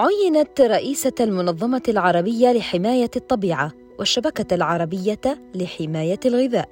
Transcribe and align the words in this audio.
عينت 0.00 0.60
رئيسة 0.60 1.12
المنظمة 1.20 1.82
العربية 1.88 2.52
لحماية 2.52 3.10
الطبيعة 3.16 3.72
والشبكة 3.98 4.54
العربية 4.54 5.20
لحماية 5.54 6.20
الغذاء. 6.26 6.68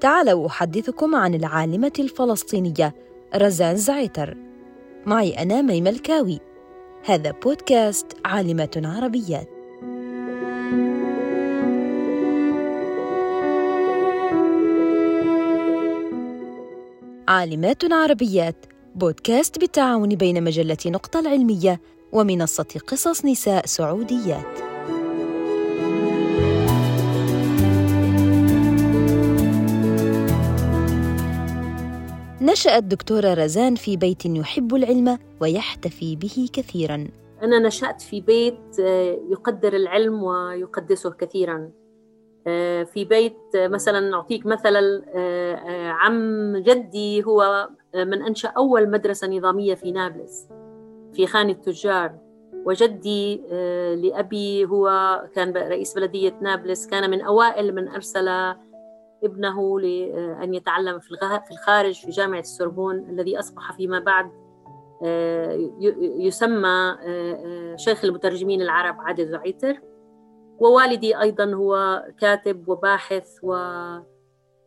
تعالوا 0.00 0.46
أحدثكم 0.46 1.14
عن 1.14 1.34
العالمة 1.34 1.92
الفلسطينية 1.98 2.94
رزان 3.36 3.76
زعيتر. 3.76 4.36
معي 5.06 5.42
أنا 5.42 5.62
ميمة 5.62 5.90
الكاوي. 5.90 6.40
هذا 7.04 7.30
بودكاست 7.30 8.06
عالمة 8.24 8.82
عربيات. 8.84 9.48
عالمات 17.28 17.92
عربيات 17.92 18.66
بودكاست 18.94 19.58
بالتعاون 19.58 20.08
بين 20.08 20.44
مجلة 20.44 20.76
نقطة 20.86 21.20
العلمية 21.20 21.80
ومنصة 22.12 22.80
قصص 22.86 23.24
نساء 23.24 23.66
سعوديات. 23.66 24.66
نشأت 32.40 32.84
دكتورة 32.84 33.34
رزان 33.34 33.74
في 33.74 33.96
بيت 33.96 34.26
يحب 34.26 34.74
العلم 34.74 35.18
ويحتفي 35.40 36.16
به 36.16 36.48
كثيرا. 36.52 37.08
أنا 37.42 37.58
نشأت 37.58 38.00
في 38.00 38.20
بيت 38.20 38.80
آه، 38.80 39.18
يقدر 39.30 39.76
العلم 39.76 40.22
ويقدسه 40.22 41.10
كثيرا. 41.10 41.70
آه، 42.46 42.82
في 42.82 43.04
بيت 43.04 43.36
آه، 43.56 43.68
مثلا 43.68 44.14
أعطيك 44.14 44.46
مثلا 44.46 45.02
عم 45.90 46.56
جدي 46.56 47.24
هو 47.24 47.68
من 47.94 48.22
أنشأ 48.22 48.48
أول 48.48 48.90
مدرسة 48.90 49.28
نظامية 49.28 49.74
في 49.74 49.92
نابلس 49.92 50.48
في 51.16 51.26
خان 51.26 51.50
التجار 51.50 52.18
وجدي 52.66 53.42
آه، 53.52 53.94
لأبي 53.94 54.64
هو 54.64 54.88
كان 55.34 55.52
رئيس 55.52 55.94
بلدية 55.94 56.38
نابلس 56.42 56.86
كان 56.86 57.10
من 57.10 57.20
أوائل 57.20 57.74
من 57.74 57.88
أرسل 57.88 58.28
ابنه 59.24 59.80
لأن 59.80 60.54
يتعلم 60.54 60.98
في 60.98 61.10
الخارج 61.50 61.94
في 61.94 62.10
جامعة 62.10 62.40
السوربون 62.40 62.98
الذي 63.10 63.38
أصبح 63.38 63.72
فيما 63.72 63.98
بعد 63.98 64.30
آه، 65.04 65.70
يسمى 66.18 66.96
آه، 67.00 67.76
شيخ 67.76 68.04
المترجمين 68.04 68.62
العرب 68.62 69.00
عادل 69.00 69.28
زعيتر. 69.28 69.80
ووالدي 70.58 71.20
أيضا 71.20 71.54
هو 71.54 72.04
كاتب 72.18 72.68
وباحث 72.68 73.28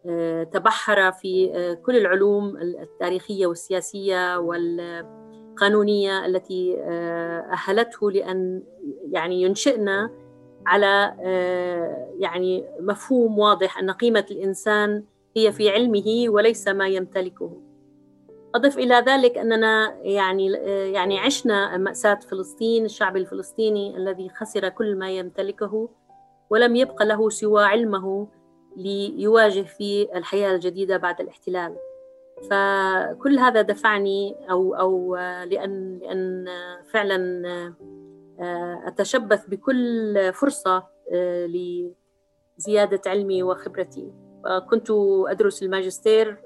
وتبحر 0.06 1.12
في 1.12 1.52
كل 1.86 1.98
العلوم 1.98 2.58
التاريخية 2.58 3.48
والسياسية 3.48 4.38
وال 4.38 5.19
القانونية 5.60 6.26
التي 6.26 6.78
آه، 6.80 7.40
أهلته 7.52 8.12
لأن 8.12 8.64
يعني 9.12 9.42
ينشئنا 9.42 10.12
على 10.66 11.16
آه، 11.22 12.16
يعني 12.20 12.66
مفهوم 12.80 13.40
واضح 13.40 13.80
أن 13.80 13.92
قيمة 13.92 14.26
الإنسان 14.32 15.04
هي 15.38 15.52
في 15.52 15.70
علمه 15.70 16.26
وليس 16.28 16.68
ما 16.68 16.88
يمتلكه. 16.88 17.62
أضف 18.56 18.78
إلى 18.78 18.96
ذلك 19.08 19.38
أننا 19.38 19.98
يعني 20.02 20.58
آه، 20.58 20.86
يعني 20.86 21.20
عشنا 21.20 21.78
مأساة 21.78 22.20
فلسطين 22.32 22.86
الشعب 22.86 23.18
الفلسطيني 23.18 23.98
الذي 23.98 24.30
خسر 24.30 24.70
كل 24.70 24.96
ما 24.96 25.12
يمتلكه 25.12 25.90
ولم 26.50 26.76
يبق 26.76 27.04
له 27.04 27.30
سوى 27.30 27.64
علمه 27.64 28.28
ليواجه 28.78 29.62
في 29.62 30.10
الحياة 30.16 30.56
الجديدة 30.56 30.98
بعد 30.98 31.22
الاحتلال. 31.22 31.76
فكل 32.50 33.40
هذا 33.40 33.62
دفعني 33.62 34.36
أو 34.50 34.76
أو 34.76 35.16
لأن 35.46 36.00
لأن 36.02 36.46
فعلا 36.94 37.44
آه، 38.40 38.84
أتشبث 38.88 39.46
بكل 39.48 40.34
فرصة 40.34 40.88
آه، 41.14 41.50
لزيادة 42.58 43.02
علمي 43.06 43.44
وخبرتي. 43.44 44.12
كنت 44.70 44.88
أدرس 45.28 45.64
الماجستير 45.64 46.38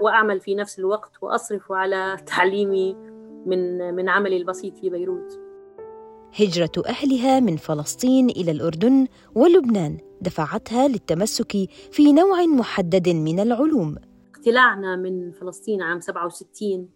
وأعمل 0.00 0.40
في 0.40 0.54
نفس 0.54 0.78
الوقت 0.78 1.12
وأصرف 1.22 1.72
على 1.72 2.16
تعليمي 2.36 2.96
من 3.46 3.94
من 3.94 4.08
عملي 4.08 4.36
البسيط 4.36 4.78
في 4.78 4.90
بيروت. 4.90 5.40
هجرة 6.40 6.82
أهلها 6.86 7.40
من 7.40 7.56
فلسطين 7.56 8.30
إلى 8.30 8.50
الأردن 8.50 9.06
ولبنان 9.34 9.98
دفعتها 10.20 10.88
للتمسك 10.88 11.52
في 11.90 12.12
نوع 12.12 12.46
محدد 12.46 13.08
من 13.08 13.40
العلوم. 13.40 13.96
اقتلاعنا 14.48 14.96
من 14.96 15.30
فلسطين 15.30 15.82
عام 15.82 16.00
67 16.00 16.90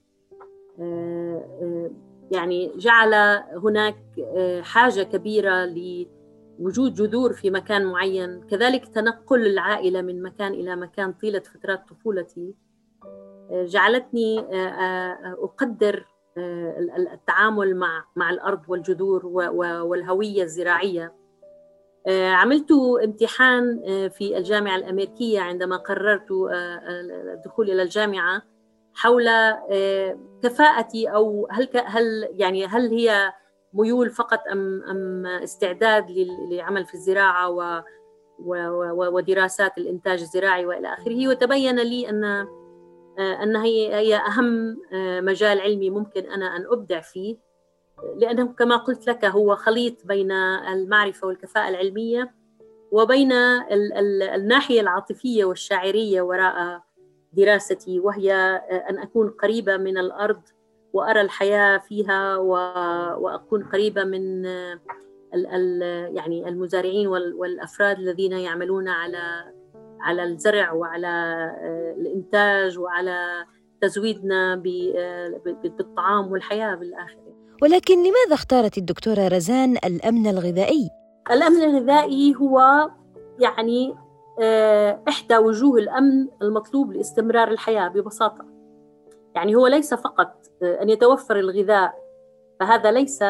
آه، 0.81 1.45
آه، 1.63 1.91
يعني 2.31 2.73
جعل 2.77 3.15
هناك 3.65 3.97
آه، 4.37 4.61
حاجة 4.63 5.03
كبيرة 5.03 5.65
لوجود 5.65 6.95
جذور 6.95 7.33
في 7.33 7.51
مكان 7.51 7.87
معين 7.87 8.43
كذلك 8.51 8.89
تنقل 8.89 9.47
العائلة 9.47 10.03
من 10.03 10.23
مكان 10.23 10.53
إلى 10.53 10.77
مكان 10.77 11.12
طيلة 11.12 11.41
فترات 11.41 11.89
طفولتي. 11.89 12.55
جعلتني 13.53 14.41
أقدر 15.45 16.07
التعامل 17.12 17.77
مع 17.77 18.05
مع 18.17 18.31
الأرض 18.31 18.61
والجذور 18.69 19.27
والهوية 19.27 20.43
الزراعية. 20.43 21.15
عملت 22.09 22.73
امتحان 23.05 23.83
آه، 23.87 24.09
في 24.09 24.39
الجامعة 24.39 24.77
الأمريكية 24.77 25.41
عندما 25.41 25.77
قررت 25.77 26.31
آه، 26.31 26.81
الدخول 27.35 27.71
إلى 27.71 27.83
الجامعة 27.83 28.43
حول 28.95 29.29
كفاءتي 30.43 31.09
أو 31.09 31.49
هل 31.51 31.69
هل 31.87 32.29
يعني 32.33 32.67
هل 32.67 32.91
هي 32.91 33.33
ميول 33.75 34.11
فقط 34.11 34.41
أم 34.53 34.83
أم 34.83 35.27
استعداد 35.27 36.11
للعمل 36.11 36.87
في 36.87 36.95
الزراعة 36.95 37.51
و 37.51 37.83
ودراسات 39.12 39.79
الإنتاج 39.79 40.21
الزراعي 40.21 40.67
وإلى 40.67 40.93
آخره. 40.93 41.29
وتبين 41.29 41.79
لي 41.79 42.09
أن 42.09 42.25
أن 43.19 43.57
هي 43.57 43.95
هي 43.95 44.17
أهم 44.17 44.77
مجال 45.25 45.61
علمي 45.61 45.91
ممكن 45.91 46.31
أنا 46.31 46.57
أن 46.57 46.67
أبدع 46.73 47.01
فيه. 47.01 47.37
لأنه 48.17 48.47
كما 48.47 48.77
قلت 48.77 49.07
لك 49.07 49.25
هو 49.25 49.57
خليط 49.57 50.07
بين 50.07 50.33
المعرفة 50.33 51.27
والكفاءة 51.27 51.69
العلمية 51.69 52.35
وبين 52.93 53.33
ال 53.33 53.93
ال 53.93 54.23
الناحية 54.23 54.81
العاطفية 54.81 55.45
والشاعرية 55.45 56.23
وراء 56.23 56.83
دراستي 57.33 58.01
وهي 58.01 58.33
أن 58.91 58.99
أكون 58.99 59.29
قريبة 59.31 59.77
من 59.77 59.99
الأرض 59.99 60.43
وأرى 60.93 61.21
الحياة 61.21 61.79
فيها 61.79 62.37
وأكون 63.17 63.65
قريبة 63.65 64.05
من 64.05 64.45
يعني 66.15 66.49
المزارعين 66.49 67.07
والأفراد 67.07 67.99
الذين 67.99 68.33
يعملون 68.33 68.89
على 68.89 69.53
على 70.01 70.25
الزرع 70.25 70.73
وعلى 70.73 71.09
الإنتاج 71.99 72.79
وعلى 72.79 73.47
تزويدنا 73.81 74.57
بالطعام 75.65 76.33
والحياة 76.33 76.75
بالآخر 76.75 77.31
ولكن 77.63 77.99
لماذا 77.99 78.35
اختارت 78.35 78.79
الدكتورة 78.79 79.29
رزان 79.29 79.77
الأمن 79.85 80.27
الغذائي؟ 80.27 80.91
الأمن 81.31 81.63
الغذائي 81.63 82.35
هو 82.35 82.89
يعني 83.39 83.95
آه، 84.41 85.03
إحدى 85.09 85.37
وجوه 85.37 85.79
الأمن 85.79 86.29
المطلوب 86.43 86.93
لاستمرار 86.93 87.49
الحياة 87.49 87.89
ببساطة. 87.89 88.45
يعني 89.35 89.55
هو 89.55 89.67
ليس 89.67 89.95
فقط 89.95 90.35
آه، 90.62 90.83
أن 90.83 90.89
يتوفر 90.89 91.39
الغذاء 91.39 91.95
فهذا 92.61 92.91
ليس 92.91 93.23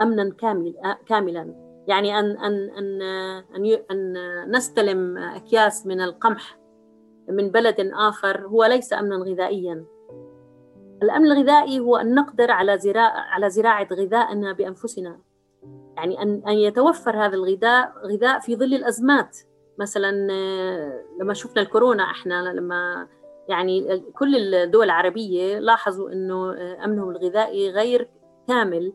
أمنا 0.00 0.32
كامل 0.38 0.74
آه، 0.84 0.98
كاملا. 1.06 1.54
يعني 1.88 2.18
أن 2.18 2.24
أن 2.24 2.70
أن 2.70 3.02
أن, 3.56 3.78
أن 3.90 4.56
نستلم 4.56 5.18
أكياس 5.18 5.86
من 5.86 6.00
القمح 6.00 6.58
من 7.28 7.50
بلد 7.50 7.90
آخر 7.94 8.46
هو 8.46 8.64
ليس 8.64 8.92
أمنا 8.92 9.16
غذائيا. 9.16 9.84
الأمن 11.06 11.32
الغذائي 11.32 11.80
هو 11.80 11.96
أن 11.96 12.14
نقدر 12.14 12.50
على 12.50 12.78
زراعة 12.78 13.20
على 13.20 13.50
زراعة 13.50 13.88
غذائنا 13.92 14.52
بأنفسنا. 14.52 15.18
يعني 15.96 16.22
أن 16.22 16.42
أن 16.48 16.54
يتوفر 16.54 17.16
هذا 17.16 17.34
الغذاء 17.34 17.92
غذاء 18.04 18.40
في 18.40 18.56
ظل 18.56 18.74
الأزمات. 18.74 19.38
مثلا 19.78 20.28
آه، 20.30 21.04
لما 21.20 21.34
شفنا 21.34 21.62
الكورونا 21.62 22.02
إحنا 22.02 22.52
لما 22.52 23.08
يعني 23.48 23.98
كل 23.98 24.54
الدول 24.54 24.84
العربية 24.84 25.58
لاحظوا 25.58 26.12
أنه 26.12 26.52
آه، 26.52 26.84
أمنهم 26.84 27.10
الغذائي 27.10 27.70
غير 27.70 28.08
كامل 28.48 28.92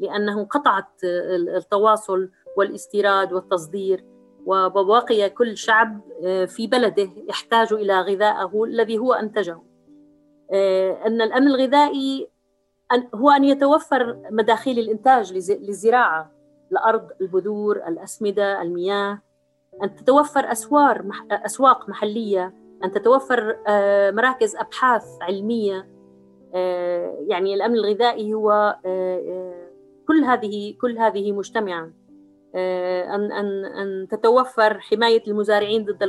لأنه 0.00 0.44
قطعت 0.44 1.04
آه، 1.04 1.36
التواصل 1.36 2.30
والاستيراد 2.56 3.32
والتصدير. 3.32 4.04
وبقي 4.46 5.30
كل 5.30 5.56
شعب 5.56 6.00
في 6.46 6.66
بلده 6.66 7.08
يحتاج 7.28 7.72
إلى 7.72 8.00
غذائه 8.00 8.64
الذي 8.64 8.98
هو 8.98 9.12
أنتجه. 9.12 9.52
آه، 9.52 9.71
أن 11.06 11.22
الأمن 11.22 11.46
الغذائي 11.46 12.28
هو 13.14 13.30
أن 13.30 13.44
يتوفر 13.44 14.16
مداخيل 14.30 14.78
الإنتاج 14.78 15.32
للزراعة 15.32 16.32
الأرض 16.72 17.08
البذور 17.20 17.76
الأسمدة 17.76 18.62
المياه. 18.62 19.22
أن 19.82 19.94
تتوفر 19.94 20.52
أسوار 20.52 21.04
أسواق 21.30 21.88
محلية. 21.88 22.54
أن 22.84 22.90
تتوفر 22.90 23.58
آه، 23.68 24.10
مراكز 24.10 24.56
أبحاث 24.56 25.04
علمية. 25.22 25.88
آه، 26.54 27.18
يعني 27.26 27.54
الأمن 27.54 27.74
الغذائي 27.74 28.34
هو 28.34 28.76
كل 30.08 30.24
هذه 30.24 30.74
كل 30.80 30.98
هذه 30.98 31.32
مجتمعة. 31.32 31.92
أن 32.54 33.32
أن 33.32 33.64
أن 33.64 34.08
تتوفر 34.10 34.80
حماية 34.80 35.22
المزارعين 35.28 35.84
ضد 35.84 36.02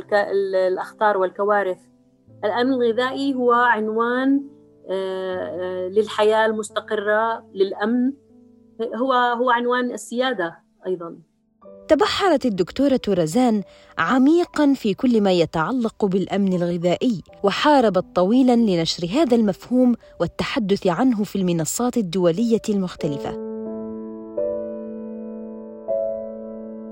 الأخطار 0.54 1.18
والكوارث. 1.18 1.78
الأمن 2.44 2.72
الغذائي 2.72 3.34
هو 3.34 3.52
عنوان 3.52 4.42
للحياة 5.90 6.46
المستقرة 6.46 7.44
للأمن. 7.54 8.12
هو 8.94 9.12
هو 9.12 9.50
عنوان 9.50 9.90
السيادة 9.90 10.58
أيضاً. 10.86 11.18
تبحرت 11.88 12.46
الدكتورة 12.46 13.00
رزان 13.08 13.62
عميقا 13.98 14.72
في 14.74 14.94
كل 14.94 15.20
ما 15.20 15.32
يتعلق 15.32 16.04
بالأمن 16.04 16.52
الغذائي 16.52 17.22
وحاربت 17.42 18.04
طويلا 18.14 18.56
لنشر 18.56 19.06
هذا 19.06 19.36
المفهوم 19.36 19.94
والتحدث 20.20 20.86
عنه 20.86 21.24
في 21.24 21.36
المنصات 21.36 21.96
الدولية 21.96 22.62
المختلفة. 22.68 23.30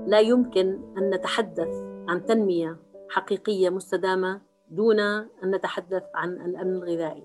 لا 0.07 0.19
يمكن 0.19 0.79
أن 0.97 1.09
نتحدث 1.09 1.69
عن 2.07 2.25
تنمية 2.25 2.77
حقيقية 3.09 3.69
مستدامة 3.69 4.41
دون 4.75 4.99
أن 4.99 5.55
نتحدث 5.55 6.03
عن 6.15 6.29
الأمن 6.29 6.75
الغذائي. 6.75 7.23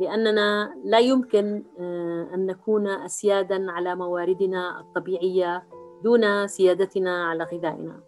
لأننا 0.00 0.74
لا 0.84 0.98
يمكن 0.98 1.64
آه، 1.80 2.28
أن 2.34 2.46
نكون 2.46 2.86
اسيادا 2.86 3.70
على 3.70 3.94
مواردنا 3.94 4.80
الطبيعية 4.80 5.68
دون 6.04 6.46
سيادتنا 6.46 7.26
على 7.26 7.44
غذائنا. 7.44 8.00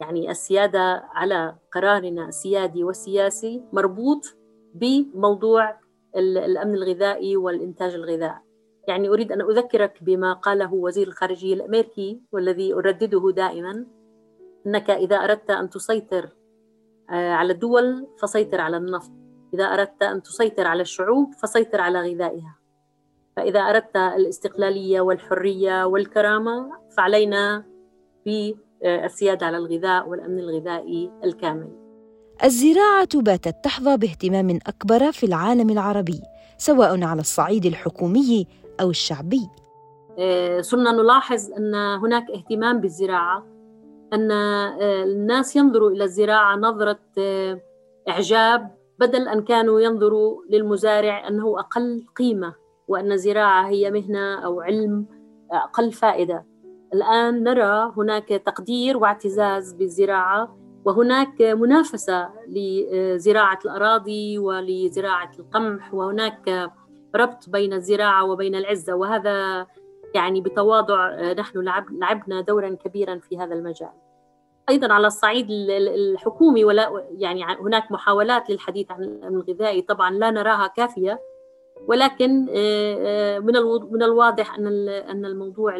يعني 0.00 0.30
السيادة 0.30 1.04
على 1.14 1.56
قرارنا 1.72 2.28
السيادي 2.28 2.84
والسياسي 2.84 3.62
مربوط 3.72 4.36
بموضوع 4.74 5.76
الأمن 6.16 6.74
الغذائي 6.74 7.36
والإنتاج 7.36 7.94
الغذائي. 7.94 8.44
يعني 8.88 9.08
أريد 9.08 9.32
أن 9.32 9.40
أذكرك 9.40 10.02
بما 10.02 10.32
قاله 10.32 10.74
وزير 10.74 11.08
الخارجية 11.08 11.54
الأمريكي 11.54 12.20
والذي 12.32 12.74
أردده 12.74 13.30
دائما 13.36 13.86
أنك 14.66 14.90
إذا 14.90 15.16
أردت 15.16 15.50
أن 15.50 15.70
تسيطر 15.70 16.28
على 17.08 17.52
الدول 17.52 18.06
فسيطر 18.22 18.60
على 18.60 18.76
النفط. 18.76 19.12
إذا 19.54 19.64
أردت 19.64 20.02
أن 20.02 20.22
تسيطر 20.22 20.66
على 20.66 20.82
الشعوب 20.82 21.34
فسيطر 21.34 21.80
على 21.80 22.00
غذائها. 22.00 22.56
فإذا 23.36 23.60
أردت 23.60 23.96
الاستقلالية 23.96 25.00
والحرية 25.00 25.84
والكرامة 25.84 26.70
فعلينا 26.96 27.64
بالسيادة 28.26 29.46
على 29.46 29.56
الغذاء 29.56 30.08
والأمن 30.08 30.38
الغذائي 30.38 31.10
الكامل. 31.24 31.68
الزراعة 32.44 33.08
باتت 33.14 33.56
تحظى 33.64 33.96
باهتمام 33.96 34.58
أكبر 34.66 35.12
في 35.12 35.26
العالم 35.26 35.70
العربي 35.70 36.20
سواء 36.58 37.04
على 37.04 37.20
الصعيد 37.20 37.66
الحكومي 37.66 38.46
أو 38.80 38.90
الشعبي. 38.90 39.48
آه، 40.18 40.60
صرنا 40.60 40.92
نلاحظ 40.92 41.52
أن 41.52 41.74
هناك 41.74 42.30
اهتمام 42.30 42.80
بالزراعة 42.80 43.53
أن 44.14 44.30
آه، 44.30 45.04
الناس 45.04 45.56
ينظروا 45.56 45.90
إلى 45.90 46.04
الزراعة 46.04 46.56
نظرة 46.56 46.98
آه، 47.18 47.60
إعجاب 48.08 48.70
بدل 48.98 49.28
أن 49.28 49.42
كانوا 49.42 49.80
ينظروا 49.80 50.42
للمزارع 50.50 51.28
أنه 51.28 51.60
أقل 51.60 52.04
قيمة 52.16 52.54
وأن 52.88 53.12
الزراعة 53.12 53.68
هي 53.68 53.90
مهنة 53.90 54.44
أو 54.44 54.60
علم 54.60 55.06
أقل 55.52 55.92
فائدة. 55.92 56.46
الآن 56.94 57.42
نرى 57.42 57.92
هناك 57.96 58.28
تقدير 58.28 58.96
واعتزاز 58.96 59.72
بالزراعة 59.72 60.56
وهناك 60.84 61.42
منافسة 61.42 62.28
لزراعة 62.48 63.58
الأراضي 63.64 64.38
ولزراعة 64.38 65.30
القمح 65.38 65.94
وهناك 65.94 66.70
ربط 67.16 67.50
بين 67.50 67.72
الزراعة 67.72 68.24
وبين 68.24 68.54
العزة 68.54 68.94
وهذا 68.94 69.66
يعني 70.14 70.40
بتواضع 70.40 71.32
نحن 71.32 71.58
لعبنا 71.90 72.40
دورا 72.40 72.68
كبيرا 72.68 73.18
في 73.18 73.38
هذا 73.38 73.54
المجال 73.54 73.92
أيضا 74.68 74.92
على 74.92 75.06
الصعيد 75.06 75.46
الحكومي 75.50 76.64
ولا 76.64 77.04
يعني 77.18 77.44
هناك 77.44 77.92
محاولات 77.92 78.50
للحديث 78.50 78.90
عن 78.90 79.02
الامن 79.04 79.36
الغذائي 79.36 79.82
طبعا 79.82 80.10
لا 80.10 80.30
نراها 80.30 80.66
كافية 80.66 81.20
ولكن 81.88 82.46
آه، 82.50 82.96
آه، 82.98 83.38
من 83.38 83.54
من 83.92 84.02
الواضح 84.02 84.58
أن 84.58 84.88
أن 84.88 85.24
الموضوع 85.24 85.76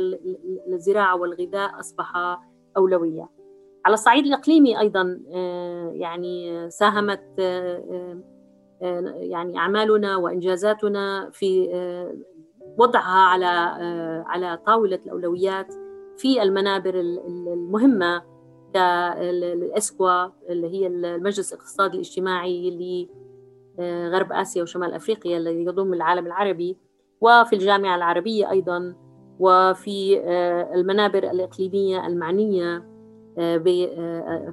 الزراعة 0.69 1.17
والغذاء 1.17 1.81
أصبح 1.81 2.39
أولوية. 2.77 3.29
على 3.85 3.95
الصعيد 3.95 4.27
الإقليمي 4.27 4.81
أيضا 4.81 5.21
آه، 5.35 5.91
يعني 5.95 6.71
ساهمت 6.71 7.39
يعني 9.21 9.59
أعمالنا 9.59 10.17
وإنجازاتنا 10.17 11.31
في 11.33 11.69
وضعها 12.79 13.27
على 13.27 13.47
على 14.27 14.59
طاولة 14.67 15.01
الأولويات 15.07 15.75
في 16.17 16.43
المنابر 16.43 16.95
المهمة 17.53 18.23
كالاسكوا 18.75 20.27
اللي 20.49 20.69
هي 20.69 20.87
المجلس 20.87 21.53
الاقتصادي 21.53 21.95
الاجتماعي 21.95 22.69
اللي 22.69 23.09
آه، 23.79 24.09
غرب 24.09 24.33
آسيا 24.33 24.63
وشمال 24.63 24.93
أفريقيا 24.93 25.37
الذي 25.37 25.65
يضم 25.65 25.95
العالم 25.95 26.27
العربي 26.27 26.77
وفي 27.21 27.53
الجامعة 27.53 27.97
العربية 27.97 28.51
أيضا 28.51 28.95
وفي 29.39 30.21
آه، 30.21 30.75
المنابر 30.75 31.31
الإقليمية 31.31 32.07
المعنية 32.07 32.85
آه، 33.39 33.57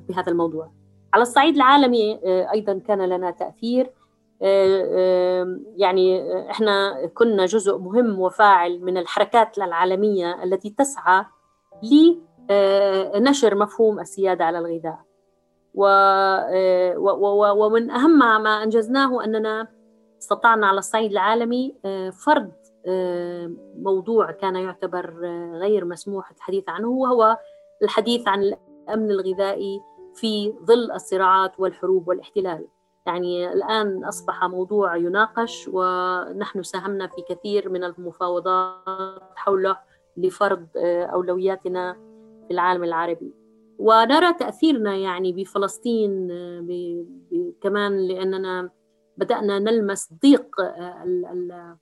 بهذا 0.07 0.31
الموضوع. 0.31 0.71
على 1.13 1.21
الصعيد 1.21 1.55
العالمي 1.55 2.19
أيضا 2.53 2.73
كان 2.73 3.01
لنا 3.09 3.31
تأثير 3.31 3.91
يعني 5.77 6.31
إحنا 6.51 7.05
كنا 7.13 7.45
جزء 7.45 7.77
مهم 7.77 8.19
وفاعل 8.19 8.81
من 8.81 8.97
الحركات 8.97 9.57
العالمية 9.57 10.43
التي 10.43 10.69
تسعى 10.69 11.25
لنشر 11.83 13.55
مفهوم 13.55 13.99
السيادة 13.99 14.45
على 14.45 14.59
الغذاء. 14.59 14.99
آه، 15.77 16.95
ومن 17.53 17.91
أهم 17.91 18.19
ما 18.19 18.63
أنجزناه 18.63 19.23
أننا 19.23 19.67
استطعنا 20.21 20.67
على 20.67 20.77
الصعيد 20.77 21.11
العالمي 21.11 21.75
آه، 21.85 22.09
فرض 22.09 22.51
آه، 22.87 23.51
موضوع 23.77 24.31
كان 24.31 24.55
يعتبر 24.55 25.13
غير 25.53 25.85
مسموح 25.85 26.31
الحديث 26.31 26.69
عنه 26.69 26.89
وهو 26.89 27.37
الحديث 27.83 28.27
عن 28.27 28.43
الأمن 28.43 29.11
الغذائي 29.11 29.81
في 30.15 30.53
ظل 30.65 30.91
الصراعات 30.91 31.59
والحروب 31.59 32.07
والاحتلال. 32.07 32.67
يعني 33.05 33.53
الآن 33.53 34.03
أصبح 34.03 34.43
موضوع 34.43 34.95
يناقش 34.95 35.69
ونحن 35.73 36.63
ساهمنا 36.63 37.07
في 37.07 37.21
كثير 37.29 37.69
من 37.69 37.83
المفاوضات 37.83 39.21
حوله 39.35 39.77
لفرض 40.17 40.67
أولوياتنا 40.77 41.93
في 42.47 42.53
العالم 42.53 42.83
العربي. 42.83 43.33
ونرى 43.79 44.33
تأثيرنا 44.33 44.95
يعني 44.95 45.33
بفلسطين 45.33 46.27
كمان 47.61 47.97
لأننا 47.97 48.69
بدأنا 49.17 49.59
نلمس 49.59 50.13
ضيق 50.21 50.61
آه، 50.61 51.77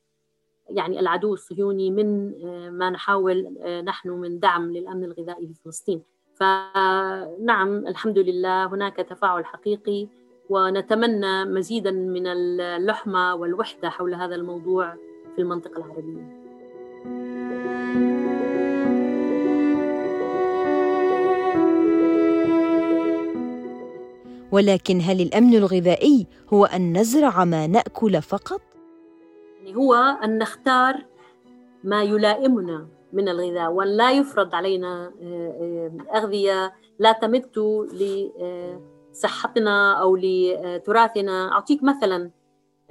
يعني 0.70 1.00
العدو 1.00 1.34
الصهيوني 1.34 1.92
من 1.92 2.34
آه، 2.46 2.70
ما 2.70 2.90
نحاول 2.90 3.58
آه، 3.62 3.82
نحن 3.82 4.10
من 4.10 4.40
دعم 4.40 4.72
للأمن 4.72 5.04
الغذائي 5.04 5.48
في 5.48 5.54
فلسطين. 5.54 6.04
فنعم 6.34 7.88
الحمد 7.88 8.18
لله 8.18 8.66
هناك 8.66 8.96
تفاعل 8.96 9.46
حقيقي 9.46 10.08
ونتمنى 10.50 11.46
مزيدا 11.46 11.92
من 11.92 12.28
اللحمة 12.28 13.36
والوحدة 13.36 13.90
حول 13.90 14.14
هذا 14.16 14.36
الموضوع 14.36 14.94
في 15.36 15.42
المنطقة 15.42 15.78
العربية. 15.78 16.40
ولكن 24.52 25.02
هل 25.02 25.22
الأمن 25.22 25.56
الغذائي 25.56 26.28
هو 26.54 26.66
أن 26.66 26.98
نزرع 26.98 27.46
ما 27.46 27.68
نأكل 27.68 28.22
فقط؟ 28.22 28.62
يعني 29.60 29.76
هو 29.76 29.94
أن 30.24 30.38
نختار 30.38 31.06
ما 31.84 32.04
يلائمنا 32.04 32.88
من 33.14 33.30
الغذاء 33.30 33.72
وأن 33.72 33.88
لا 33.88 34.12
يفرض 34.12 34.56
علينا 34.56 35.12
آه، 35.22 35.92
آه، 36.12 36.18
أغذية 36.18 36.74
لا 37.00 37.12
تمت 37.12 37.58
لصحتنا 39.20 40.02
أو 40.02 40.16
لتراثنا. 40.16 41.52
أعطيك 41.52 41.84
مثلا 41.84 42.32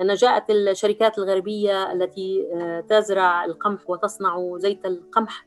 أن 0.00 0.14
جاءت 0.14 0.50
الشركات 0.50 1.18
الغربية 1.18 1.92
التي 1.92 2.48
آه، 2.54 2.80
تزرع 2.80 3.44
القمح 3.44 3.90
وتصنع 3.90 4.56
زيت 4.56 4.86
القمح 4.86 5.46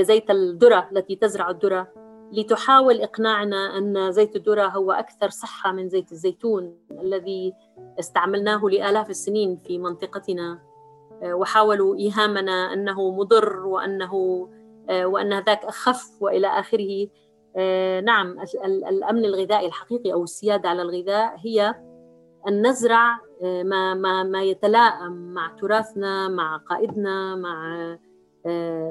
زيت 0.00 0.30
الذرة 0.30 0.88
التي 0.92 1.16
تزرع 1.16 1.50
الذرة. 1.50 1.88
لتحاول 2.32 3.00
إقناعنا 3.00 3.78
أن 3.78 4.12
زيت 4.12 4.36
الذرة 4.36 4.66
هو 4.66 4.92
أكثر 4.92 5.28
صحة 5.28 5.72
من 5.72 5.88
زيت 5.88 6.12
الزيتون 6.12 6.78
الذي 6.90 7.54
استعملناه 7.98 8.64
لآلاف 8.64 9.10
السنين 9.10 9.56
في 9.66 9.78
منطقتنا. 9.78 10.58
آه، 11.22 11.34
وحاولوا 11.34 11.96
إيهامنا 11.96 12.72
أنه 12.72 13.10
مضر 13.10 13.66
وأنه 13.66 14.48
آه، 14.90 15.06
وأن 15.06 15.38
ذاك 15.38 15.64
أخف 15.64 16.22
وإلى 16.22 16.46
آخره. 16.46 17.02
آه، 17.04 17.08
نعم 18.04 18.36
الأمن 18.64 19.24
الغذائي 19.24 19.66
الحقيقي 19.66 20.12
أو 20.12 20.24
السيادة 20.24 20.68
على 20.68 20.82
الغذاء 20.82 21.36
هي 21.44 21.74
أن 22.48 22.66
نزرع 22.66 23.18
ما 23.42 23.94
ما 23.94 24.22
ما 24.22 24.42
يتلائم 24.42 25.34
مع 25.34 25.56
تراثنا 25.60 26.28
مع 26.28 26.56
قائدنا 26.56 27.36
مع 27.36 27.98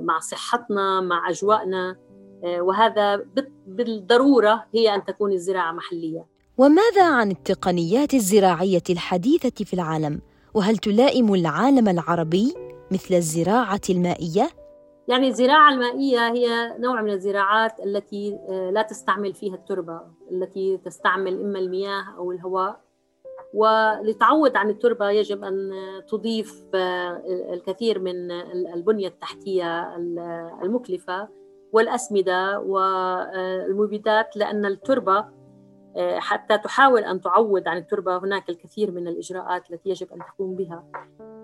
مع 0.01 0.19
صحتنا 0.19 1.01
مع 1.01 1.29
أجواءنا 1.29 1.95
وهذا 2.43 3.25
بالضرورة 3.67 4.65
هي 4.73 4.95
أن 4.95 5.05
تكون 5.05 5.31
الزراعة 5.31 5.71
محلية 5.71 6.25
وماذا 6.57 7.05
عن 7.05 7.31
التقنيات 7.31 8.13
الزراعية 8.13 8.83
الحديثة 8.89 9.65
في 9.65 9.73
العالم؟ 9.73 10.21
وهل 10.53 10.77
تلائم 10.77 11.33
العالم 11.33 11.89
العربي 11.89 12.53
مثل 12.91 13.15
الزراعة 13.15 13.81
المائية؟ 13.89 14.49
يعني 15.07 15.27
الزراعة 15.27 15.73
المائية 15.73 16.27
هي 16.31 16.75
نوع 16.79 17.01
من 17.01 17.11
الزراعات 17.11 17.79
التي 17.79 18.39
لا 18.71 18.81
تستعمل 18.81 19.33
فيها 19.33 19.55
التربة 19.55 20.01
التي 20.31 20.77
تستعمل 20.77 21.41
إما 21.41 21.59
المياه 21.59 22.03
أو 22.17 22.31
الهواء. 22.31 22.81
ولتعود 23.53 24.55
عن 24.55 24.69
التربة 24.69 25.09
يجب 25.09 25.43
أن 25.43 25.71
تضيف 26.09 26.63
الكثير 27.53 27.99
من 27.99 28.31
البنية 28.73 29.07
التحتية 29.07 29.95
المكلفة 30.63 31.27
والأسمدة 31.73 32.59
والمبيدات 32.59 34.37
لأن 34.37 34.65
التربة 34.65 35.25
حتى 35.99 36.57
تحاول 36.57 37.03
أن 37.03 37.21
تعود 37.21 37.67
عن 37.67 37.77
التربة 37.77 38.17
هناك 38.17 38.49
الكثير 38.49 38.91
من 38.91 39.07
الإجراءات 39.07 39.71
التي 39.71 39.89
يجب 39.89 40.07
أن 40.13 40.19
تقوم 40.19 40.55
بها. 40.55 40.83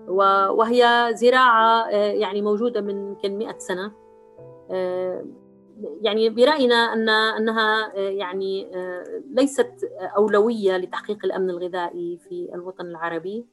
وهي 0.08 1.10
زراعة 1.14 1.88
يعني 1.90 2.42
موجودة 2.42 2.80
من 2.80 3.08
يمكن 3.08 3.38
100 3.38 3.58
سنة. 3.58 3.92
يعني 6.02 6.28
برأينا 6.28 6.74
أن 6.74 7.08
أنها 7.08 7.94
يعني 7.96 8.70
ليست 9.30 9.90
أولوية 10.16 10.76
لتحقيق 10.76 11.18
الأمن 11.24 11.50
الغذائي 11.50 12.18
في 12.28 12.50
الوطن 12.54 12.86
العربي. 12.86 13.46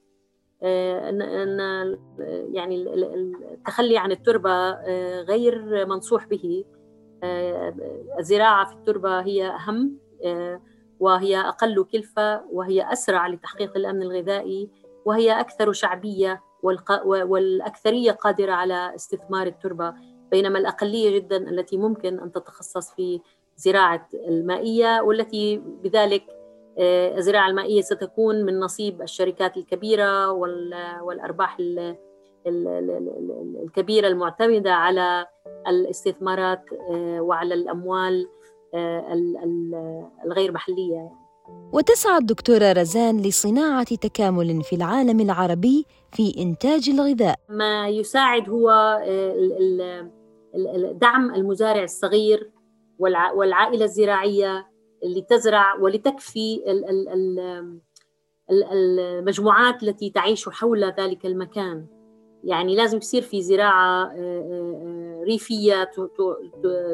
أن 0.63 1.97
يعني 2.53 2.75
التخلي 3.53 3.97
عن 3.97 4.11
التربة 4.11 4.71
غير 5.21 5.85
منصوح 5.85 6.27
به. 6.27 6.65
الزراعة 8.19 8.65
في 8.65 8.73
التربة 8.73 9.19
هي 9.19 9.47
أهم 9.47 9.97
وهي 10.99 11.39
أقل 11.39 11.83
كلفة 11.83 12.41
وهي 12.51 12.93
أسرع 12.93 13.27
لتحقيق 13.27 13.77
الأمن 13.77 14.01
الغذائي. 14.01 14.69
وهي 15.05 15.39
أكثر 15.39 15.71
شعبية 15.71 16.41
والأكثرية 17.03 18.11
قادرة 18.11 18.51
على 18.51 18.95
استثمار 18.95 19.47
التربة 19.47 19.93
بينما 20.31 20.59
الأقلية 20.59 21.19
جدا 21.19 21.37
التي 21.37 21.77
ممكن 21.77 22.19
أن 22.19 22.31
تتخصص 22.31 22.93
في 22.93 23.21
زراعة 23.57 24.07
المائية 24.27 25.01
والتي 25.01 25.57
بذلك 25.57 26.23
آه، 26.77 27.17
الزراعة 27.17 27.49
المائية 27.49 27.81
ستكون 27.81 28.45
من 28.45 28.59
نصيب 28.59 29.01
الشركات 29.01 29.57
الكبيرة 29.57 30.31
والأرباح 31.01 31.57
الكبيرة 32.47 34.07
المعتمدة 34.07 34.73
على 34.73 35.27
الاستثمارات 35.67 36.63
آه، 36.91 37.21
وعلى 37.21 37.53
الأموال 37.53 38.27
آه، 38.73 39.13
الغير 40.25 40.51
محلية 40.51 40.93
يعني. 40.93 41.30
وتسعى 41.73 42.17
الدكتورة 42.17 42.71
رزان 42.71 43.21
لصناعة 43.21 43.95
تكامل 43.95 44.63
في 44.63 44.75
العالم 44.75 45.19
العربي 45.19 45.85
في 46.11 46.33
إنتاج 46.37 46.89
الغذاء. 46.89 47.35
ما 47.49 47.89
يساعد 47.89 48.49
هو 48.49 48.97
دعم 51.01 51.35
المزارع 51.35 51.83
الصغير 51.83 52.51
والعائلة 53.35 53.85
الزراعية 53.85 54.67
اللي 55.03 55.21
تزرع 55.21 55.75
ولتكفي 55.75 56.61
المجموعات 58.51 59.83
التي 59.83 60.09
تعيش 60.09 60.49
حول 60.49 60.93
ذلك 60.99 61.25
المكان. 61.25 61.85
يعني 62.43 62.75
لازم 62.75 62.97
يصير 62.97 63.21
في 63.21 63.41
زراعة 63.41 64.05
آه، 64.05 64.17
آه، 64.17 65.23
ريفية 65.23 65.91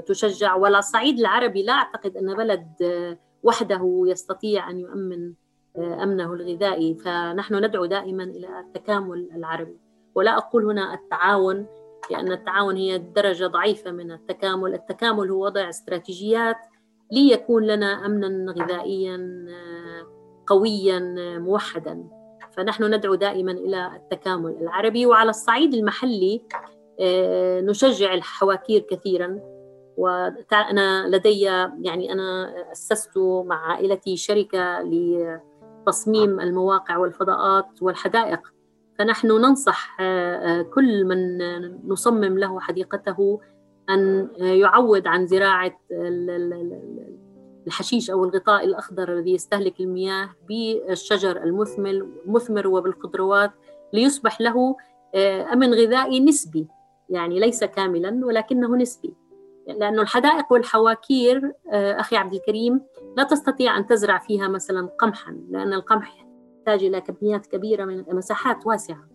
تشجع. 0.06 0.56
ولا 0.56 0.80
الصعيد 0.80 1.20
العربي 1.20 1.64
لا 1.64 1.74
أعتقد 1.74 2.18
أن 2.18 2.36
بلد 2.36 2.68
آه، 2.82 3.18
وحده 3.44 4.04
يستطيع 4.08 4.70
أن 4.70 4.80
يؤمن 4.80 5.34
أمنه 5.78 6.34
الغذائي. 6.34 6.96
فنحن 6.96 7.66
ندعو 7.66 7.86
دائما 7.86 8.24
إلى 8.24 8.60
التكامل 8.60 9.30
العربي. 9.36 9.78
ولا 10.16 10.38
أقول 10.38 10.66
هنا 10.66 10.94
التعاون 10.94 11.66
لأن 12.12 12.32
التعاون 12.32 12.76
هي 12.76 12.98
درجة 12.98 13.48
ضعيفة 13.48 13.92
من 13.92 14.12
التكامل. 14.12 14.74
التكامل 14.74 15.32
هو 15.32 15.46
وضع 15.46 15.70
استراتيجيات 15.70 16.58
ليكون 17.12 17.64
لنا 17.64 18.06
أمنا 18.06 18.52
غذائيا 18.52 19.46
قويا 20.48 21.00
موحدا. 21.40 22.04
فنحن 22.52 22.94
ندعو 22.94 23.16
دائما 23.16 23.52
إلى 23.52 23.92
التكامل 23.96 24.58
العربي. 24.62 25.06
وعلى 25.06 25.30
الصعيد 25.30 25.74
المحلي 25.74 26.42
نشجع 27.62 28.14
الحواكير 28.14 28.82
كثيرا. 28.82 29.40
وأنا 29.98 31.08
لدي 31.08 31.42
يعني 31.82 32.14
أنا 32.14 32.54
أسست 32.72 33.18
مع 33.46 33.72
عائلتي 33.72 34.18
شركة 34.18 34.82
لتصميم 34.82 36.40
المواقع 36.40 36.98
والفضاءات 36.98 37.82
والحدائق. 37.82 38.54
فنحن 39.00 39.28
ننصح 39.28 39.98
آه، 40.02 40.36
آه، 40.36 40.62
كل 40.62 41.06
من 41.06 41.38
نصمم 41.88 42.38
له 42.38 42.60
حديقته 42.60 43.40
أن 43.90 44.30
يعود 44.40 45.08
عن 45.08 45.28
زراعة 45.28 45.80
الحشيش 47.68 48.10
أو 48.10 48.24
الغطاء 48.24 48.66
الأخضر 48.66 49.14
الذي 49.14 49.34
يستهلك 49.34 49.80
المياه 49.80 50.30
بالشجر 50.50 51.44
المثمر 51.44 51.90
المثمر 52.26 52.68
وبالخضروات 52.68 53.52
ليصبح 53.94 54.42
له 54.42 54.76
آه، 55.16 55.54
أمن 55.54 55.74
غذائي 55.74 56.20
نسبي. 56.20 56.68
يعني 57.10 57.40
ليس 57.40 57.64
كاملا 57.64 58.26
ولكنه 58.26 58.76
نسبي. 58.76 59.14
لأنه 59.68 60.02
الحدائق 60.02 60.52
والحواكير 60.52 61.54
أخي 61.72 62.16
عبد 62.16 62.34
الكريم 62.34 62.82
لا 63.18 63.24
تستطيع 63.24 63.78
أن 63.78 63.86
تزرع 63.86 64.18
فيها 64.18 64.48
مثلا 64.48 64.90
قمحا 65.00 65.38
لأن 65.50 65.74
القمح 65.74 66.28
تحتاج 66.68 66.84
إلى 66.84 67.02
كميات 67.02 67.46
كبيرة 67.46 67.86
من 67.86 68.04
مساحات 68.12 68.68
واسعة. 68.68 69.08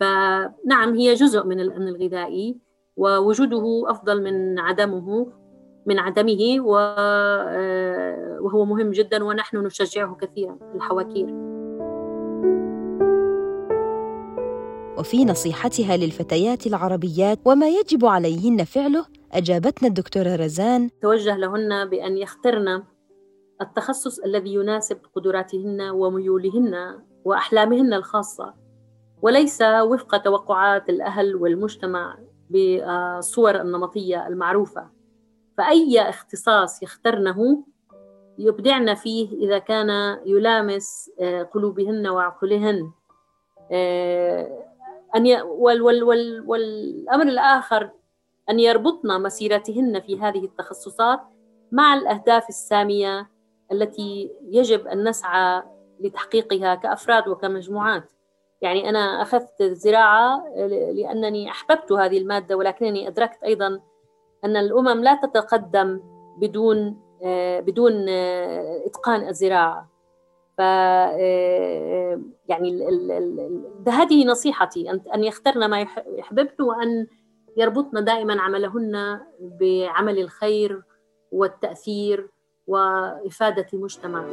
فنعم 0.00 0.94
هي 0.94 1.14
جزء 1.14 1.46
من 1.46 1.60
الأمن 1.60 1.88
الغذائي 1.88 2.58
ووجوده 2.96 3.84
أفضل 3.86 4.22
من 4.22 4.58
عدمه 4.58 5.32
من 5.86 5.98
عدمه 5.98 6.64
آه، 6.78 8.38
وهو 8.40 8.64
مهم 8.64 8.90
جدا 8.90 9.24
ونحن 9.24 9.56
نشجعه 9.56 10.16
كثيرا 10.20 10.58
الحواكير. 10.74 11.47
وفي 14.98 15.24
نصيحتها 15.24 15.96
للفتيات 15.96 16.66
العربيات 16.66 17.38
وما 17.44 17.68
يجب 17.68 18.06
عليهن 18.06 18.64
فعله 18.64 19.06
أجابتنا 19.32 19.88
الدكتورة 19.88 20.36
رزان. 20.36 20.90
توجه 21.02 21.36
لهن 21.36 21.84
بأن 21.88 22.18
يخترن 22.18 22.82
التخصص 23.60 24.18
الذي 24.18 24.54
يناسب 24.54 24.98
قدراتهن 25.14 25.80
وميولهن 25.80 26.98
وأحلامهن 27.24 27.94
الخاصة 27.94 28.54
وليس 29.22 29.62
وفق 29.62 30.16
توقعات 30.16 30.88
الأهل 30.88 31.36
والمجتمع 31.36 32.18
بالصور 32.50 33.60
النمطية 33.60 34.26
المعروفة. 34.26 34.90
فأي 35.58 36.00
اختصاص 36.08 36.82
يخترنه 36.82 37.64
يبدعن 38.38 38.94
فيه 38.94 39.46
إذا 39.46 39.58
كان 39.58 40.18
يلامس 40.26 41.10
قلوبهن 41.54 42.06
وعقولهن. 42.06 42.92
أن 45.16 45.26
ي... 45.26 45.42
وال... 45.42 45.82
وال... 45.82 46.02
وال... 46.02 46.44
والأمر 46.46 47.22
الآخر 47.22 47.90
أن 48.50 48.60
يربطن 48.60 49.22
مسيرتهن 49.22 50.00
في 50.00 50.20
هذه 50.20 50.44
التخصصات 50.44 51.20
مع 51.72 51.94
الأهداف 51.94 52.48
السامية 52.48 53.30
التي 53.72 54.30
يجب 54.42 54.86
أن 54.86 55.08
نسعى 55.08 55.62
لتحقيقها 56.00 56.74
كأفراد 56.74 57.28
وكمجموعات. 57.28 58.12
يعني 58.60 58.88
أنا 58.88 59.22
أخذت 59.22 59.60
الزراعة 59.60 60.44
لأنني 60.94 61.50
أحببت 61.50 61.92
هذه 61.92 62.18
المادة 62.18 62.56
ولكنني 62.56 63.08
أدركت 63.08 63.42
أيضا 63.44 63.80
أن 64.44 64.56
الأمم 64.56 65.02
لا 65.04 65.20
تتقدم 65.22 66.00
بدون 66.38 67.00
بدون 67.60 68.08
إتقان 68.86 69.28
الزراعة. 69.28 69.88
ف 70.56 70.60
يعني 72.48 72.86
هذه 73.88 74.26
نصيحتي 74.26 74.90
ان 74.90 75.24
يخترن 75.24 75.70
ما 75.70 75.86
يحببن 76.18 76.64
وأن 76.64 77.06
يربطن 77.56 78.04
دائما 78.04 78.40
عملهن 78.40 79.20
بعمل 79.60 80.18
الخير 80.18 80.82
والتأثير 81.32 82.28
وإفادة 82.66 83.66
المجتمع. 83.74 84.24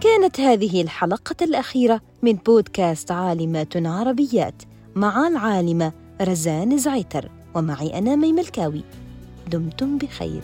كانت 0.00 0.40
هذه 0.40 0.82
الحلقة 0.82 1.36
الأخيرة 1.42 2.00
من 2.22 2.32
بودكاست 2.32 3.10
عالمات 3.10 3.76
عربيات 3.76 4.62
مع 4.94 5.28
العالمة 5.28 5.92
رزان 6.22 6.78
زعيتر 6.78 7.30
ومعي 7.54 7.98
أنا 7.98 8.16
ميم 8.16 8.38
الكاوي 8.38 8.82
دمتم 9.48 9.98
بخير. 9.98 10.42